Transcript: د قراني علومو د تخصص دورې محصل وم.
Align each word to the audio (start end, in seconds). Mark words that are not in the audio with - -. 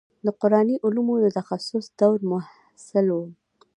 د 0.25 0.27
قراني 0.41 0.75
علومو 0.85 1.15
د 1.23 1.27
تخصص 1.39 1.85
دورې 1.99 2.25
محصل 2.31 3.07
وم. 3.15 3.29